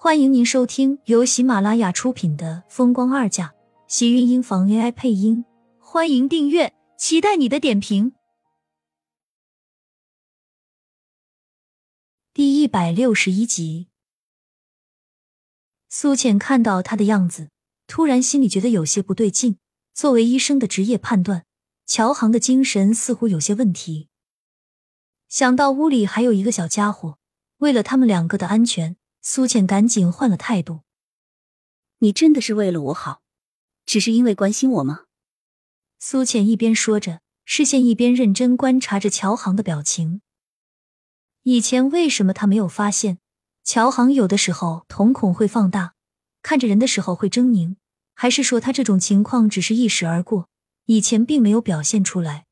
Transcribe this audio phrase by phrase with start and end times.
[0.00, 3.48] 欢迎您收听由喜马拉雅出品的《风光二嫁》，
[3.88, 5.44] 喜运音房 AI 配音。
[5.80, 8.12] 欢迎订阅，期待你的点评。
[12.32, 13.88] 第一百六十一集，
[15.88, 17.50] 苏浅看到他的样子，
[17.88, 19.58] 突然心里觉得有些不对劲。
[19.92, 21.44] 作为医生的职业判断，
[21.84, 24.08] 乔航的精神似乎有些问题。
[25.28, 27.18] 想到屋里还有一个小家伙，
[27.56, 28.96] 为了他们两个的安全。
[29.30, 30.80] 苏浅赶紧换了态度。
[31.98, 33.20] 你真的是为了我好，
[33.84, 35.00] 只是因为关心我吗？
[35.98, 40.22] 苏浅一边说着，视线一边认真观察着乔航的表情。
[41.42, 43.18] 以前为什么他没有发现，
[43.62, 45.92] 乔航有的时候瞳孔会放大，
[46.40, 47.76] 看着人的时候会狰狞？
[48.14, 50.48] 还是说他这种情况只是一时而过，
[50.86, 52.46] 以前并没有表现出来？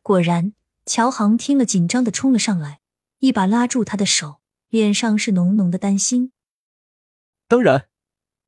[0.00, 0.54] 果然，
[0.86, 2.80] 乔航听了，紧张的冲了上来，
[3.18, 4.40] 一把拉住他的手。
[4.70, 6.32] 脸上是浓浓的担心。
[7.46, 7.86] 当然，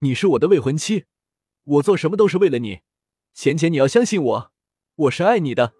[0.00, 1.06] 你是我的未婚妻，
[1.64, 2.80] 我做什么都是为了你。
[3.32, 4.52] 浅浅，你要相信我，
[4.96, 5.72] 我是爱你的。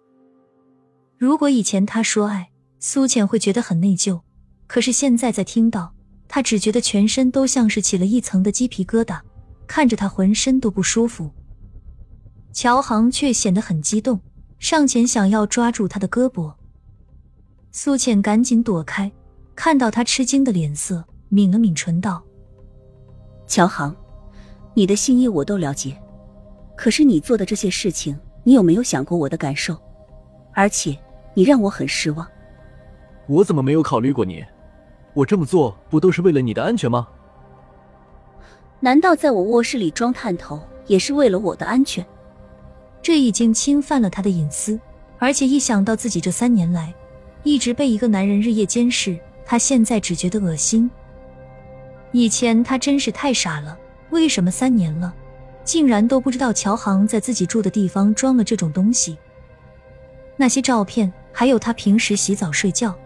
[1.17, 4.21] 如果以前他说爱，苏浅会觉得很内疚。
[4.65, 5.93] 可是现在在听到，
[6.27, 9.21] 他只觉得全身都像是起了一层的鸡皮疙瘩，
[9.67, 11.29] 看着他浑身都不舒服。
[12.51, 14.19] 乔航却显得很激动，
[14.57, 16.55] 上前想要抓住他的胳膊。
[17.71, 19.11] 苏浅赶紧躲开。
[19.63, 22.19] 看到他吃惊的脸色，抿了抿唇道
[23.45, 23.95] ：“乔航，
[24.73, 25.95] 你的心意我都了解，
[26.75, 29.77] 可是你做的这些事情，你有没有想过我的感受？
[30.51, 30.97] 而且
[31.35, 32.27] 你让我很失望。
[33.27, 34.43] 我怎么没有考虑过你？
[35.13, 37.07] 我这么做不都是为了你的安全吗？
[38.79, 42.03] 难道在我卧室里装探头也是为了我的安全？
[42.99, 44.79] 这已经侵犯了他的隐私，
[45.19, 46.91] 而且一想到自己这三年来
[47.43, 49.15] 一直被一个男人日夜监视。”
[49.51, 50.89] 他现在只觉得恶心。
[52.13, 53.77] 以前他真是太傻了，
[54.09, 55.13] 为什么三年了，
[55.65, 59.17] 竟然都不知道乔航在自己住的地方装了这种东西？
[60.37, 62.97] 那些照片，还有他平时洗澡睡觉。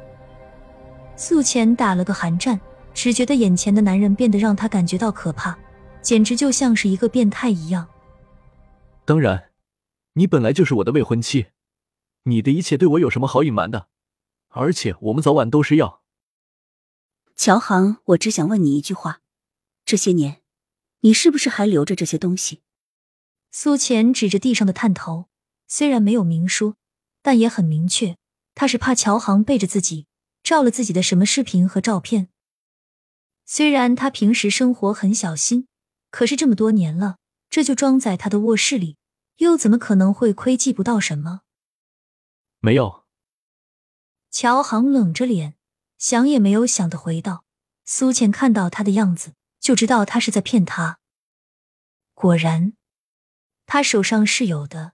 [1.15, 2.61] 素浅打了个寒战，
[2.93, 5.57] 只觉得眼前的男人变得让他感觉到可怕，
[6.03, 7.87] 简直就像是一个变态一样。
[9.03, 9.45] 当然，
[10.13, 11.47] 你本来就是我的未婚妻，
[12.25, 13.87] 你的一切对我有什么好隐瞒的？
[14.49, 16.04] 而且我们早晚都是要。
[17.35, 19.21] 乔航，我只想问你一句话：
[19.83, 20.41] 这些年，
[21.01, 22.61] 你是不是还留着这些东西？
[23.51, 25.27] 苏浅指着地上的探头，
[25.67, 26.77] 虽然没有明说，
[27.21, 28.17] 但也很明确，
[28.55, 30.07] 他是怕乔航背着自己
[30.43, 32.29] 照了自己的什么视频和照片。
[33.45, 35.67] 虽然他平时生活很小心，
[36.09, 37.17] 可是这么多年了，
[37.49, 38.97] 这就装在他的卧室里，
[39.37, 41.41] 又怎么可能会窥忌不到什么？
[42.59, 43.03] 没有。
[44.31, 45.55] 乔航冷着脸。
[45.97, 47.45] 想也没有想的回道
[47.85, 50.99] ：“苏浅看到他的样子，就知道他是在骗他。
[52.13, 52.73] 果然，
[53.65, 54.93] 他手上是有的。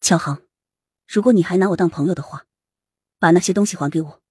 [0.00, 0.42] 乔航，
[1.06, 2.46] 如果你还拿我当朋友的话，
[3.18, 4.22] 把那些东西还给我，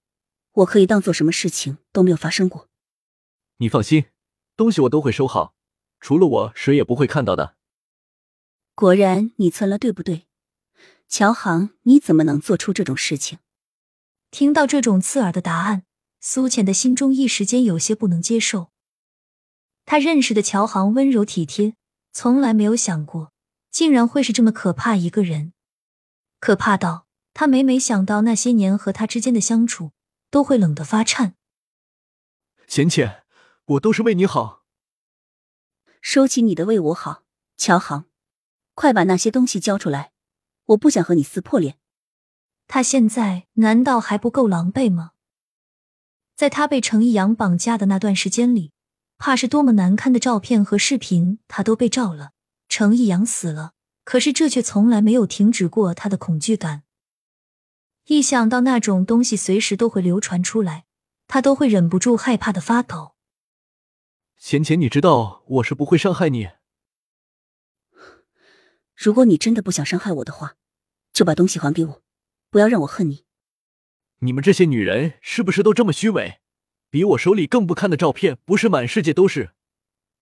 [0.52, 2.68] 我可以当做什么事情都没有发生过。
[3.58, 4.06] 你放心，
[4.56, 5.54] 东西我都会收好，
[6.00, 7.56] 除了我，谁也不会看到的。
[8.74, 10.26] 果然，你存了，对不对？
[11.08, 13.38] 乔航，你怎么能做出这种事情？”
[14.30, 15.84] 听到这种刺耳的答案，
[16.20, 18.70] 苏浅的心中一时间有些不能接受。
[19.84, 21.74] 他认识的乔航温柔体贴，
[22.12, 23.32] 从来没有想过
[23.72, 25.52] 竟然会是这么可怕一个人，
[26.38, 29.90] 可怕到他每每想到那些年和他之间的相处，
[30.30, 31.34] 都会冷得发颤。
[32.68, 33.24] 浅浅，
[33.64, 34.64] 我都是为你好。
[36.00, 37.24] 收起你的为我好，
[37.56, 38.06] 乔航，
[38.74, 40.12] 快把那些东西交出来，
[40.66, 41.78] 我不想和你撕破脸。
[42.72, 45.10] 他现在难道还不够狼狈吗？
[46.36, 48.70] 在他被程逸阳绑架的那段时间里，
[49.18, 52.30] 怕是多么难堪的照片和视频，他都被照了。
[52.68, 53.72] 程逸阳死了，
[54.04, 56.84] 可是这却从来没有停止过他的恐惧感。
[58.06, 60.84] 一想到那种东西随时都会流传出来，
[61.26, 63.16] 他都会忍不住害怕的发抖。
[64.38, 66.50] 浅浅，你知道我是不会伤害你。
[68.94, 70.54] 如果你真的不想伤害我的话，
[71.12, 72.02] 就把东西还给我。
[72.50, 73.24] 不要让我恨你！
[74.18, 76.40] 你们这些女人是不是都这么虚伪？
[76.90, 79.52] 比我手里更不堪的照片不是满世界都是，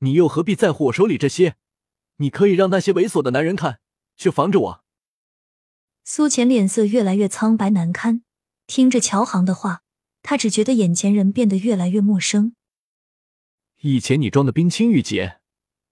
[0.00, 1.56] 你又何必在乎我手里这些？
[2.16, 3.80] 你可以让那些猥琐的男人看，
[4.16, 4.84] 却防着我。
[6.04, 8.22] 苏浅脸色越来越苍白难堪，
[8.66, 9.82] 听着乔航的话，
[10.22, 12.54] 她只觉得眼前人变得越来越陌生。
[13.80, 15.40] 以前你装的冰清玉洁，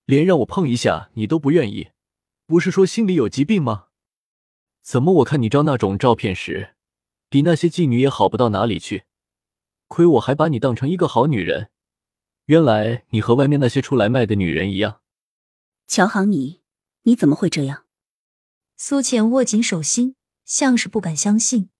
[0.04, 1.92] 连让我碰一下你都不愿意，
[2.46, 3.85] 不是说心里有疾病吗？
[4.86, 5.14] 怎么？
[5.14, 6.76] 我看你照那种照片时，
[7.28, 9.02] 比那些妓女也好不到哪里去。
[9.88, 11.70] 亏我还把你当成一个好女人，
[12.44, 15.00] 原来你和外面那些出来卖的女人一样。
[15.88, 16.62] 乔航，你
[17.02, 17.86] 你怎么会这样？
[18.76, 21.70] 苏浅握紧手心，像是不敢相信。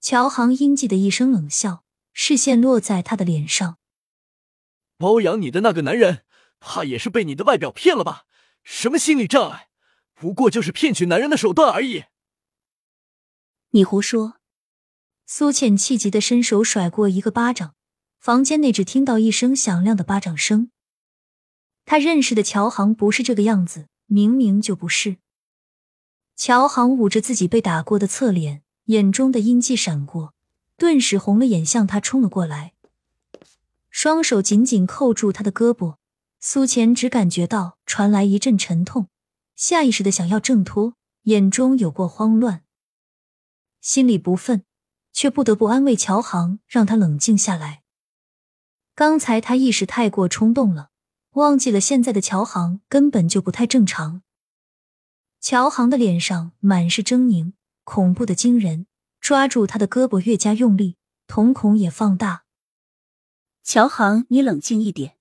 [0.00, 3.76] 乔航阴寂的一声冷笑，视线落在他的脸上。
[4.96, 6.24] 包养你的那个男人，
[6.60, 8.24] 怕也是被你的外表骗了吧？
[8.64, 9.68] 什么心理障碍？
[10.20, 12.04] 不过就是骗取男人的手段而已。
[13.70, 14.34] 你胡说！
[15.24, 17.74] 苏浅气急的伸手甩过一个巴掌，
[18.18, 20.70] 房间内只听到一声响亮的巴掌声。
[21.86, 25.16] 他认识的乔航不是这个样子，明明就不是。
[26.36, 30.34] 乔航捂着自己被打过的侧脸，眼中的阴气闪过，
[30.76, 32.74] 顿时红了眼，向他冲了过来，
[33.88, 35.96] 双手紧紧扣住他的胳膊。
[36.38, 39.08] 苏浅只感觉到传来一阵沉痛，
[39.60, 42.64] 下意识的想要挣脱，眼中有过慌乱。
[43.82, 44.62] 心里不忿，
[45.12, 47.82] 却不得不安慰乔航，让他冷静下来。
[48.94, 50.92] 刚才他一时太过冲动了，
[51.32, 54.22] 忘记了现在的乔航根本就不太正常。
[55.40, 57.52] 乔航的脸上满是狰狞，
[57.84, 58.86] 恐怖的惊人，
[59.20, 60.96] 抓住他的胳膊越加用力，
[61.26, 62.44] 瞳孔也放大。
[63.62, 65.18] 乔航，你冷静一点。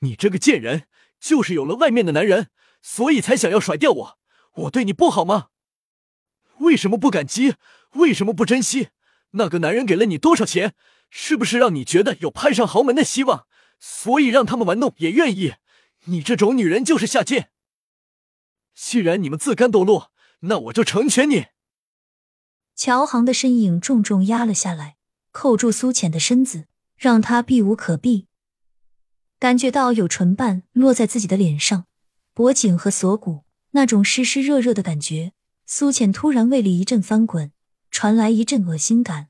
[0.00, 0.86] 你这个贱人，
[1.18, 2.50] 就是有了外面的男人，
[2.82, 4.18] 所以才想要甩掉我。
[4.54, 5.48] 我对你不好吗？
[6.58, 7.54] 为什么不感激？
[7.92, 8.88] 为什么不珍惜？
[9.30, 10.74] 那个男人给了你多少钱？
[11.08, 13.46] 是不是让你觉得有攀上豪门的希望？
[13.78, 15.54] 所以让他们玩弄也愿意？
[16.04, 17.50] 你这种女人就是下贱。
[18.74, 21.46] 既然你们自甘堕落，那我就成全你。
[22.74, 24.96] 乔航的身影重重压了下来，
[25.32, 26.66] 扣住苏浅的身子，
[26.96, 28.26] 让她避无可避。
[29.38, 31.86] 感觉到有唇瓣落在自己的脸上、
[32.40, 35.34] 脖颈和锁骨，那种湿湿热热的感觉。
[35.66, 37.52] 苏浅突然胃里一阵翻滚，
[37.90, 39.28] 传来一阵恶心感。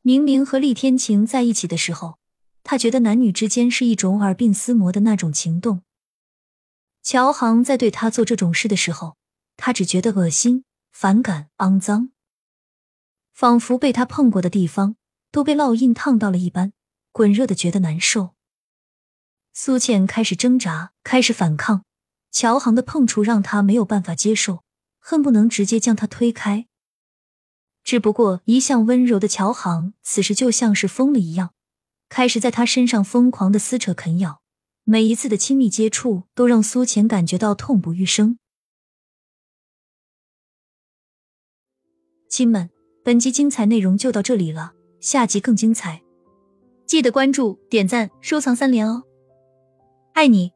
[0.00, 2.18] 明明和厉天晴在一起的时候，
[2.64, 5.82] 他觉得男女之间是一种耳鬓厮磨的那种情动。
[7.02, 9.18] 乔航在对他做这种事的时候，
[9.58, 12.08] 他只觉得恶心、反感、肮脏，
[13.34, 14.96] 仿佛被他碰过的地方
[15.30, 16.72] 都被烙印烫到了一般，
[17.10, 18.34] 滚热的觉得难受。
[19.52, 21.84] 苏倩开始挣扎，开始反抗，
[22.30, 24.64] 乔航的碰触让他没有办法接受。
[25.04, 26.68] 恨不能直接将他推开，
[27.82, 31.52] 只不过一向温柔的乔航此时就像是疯了一样，
[32.08, 34.40] 开始在他身上疯狂的撕扯啃咬，
[34.84, 38.38] 每一次的亲密接触都让苏浅感觉到痛不欲生。
[42.28, 42.70] 亲们，
[43.02, 46.00] 本集精彩内容就到这里了，下集更精彩，
[46.86, 49.02] 记得关注、点赞、收藏三连哦，
[50.14, 50.52] 爱你。